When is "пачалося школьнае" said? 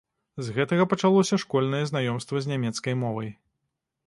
0.93-1.83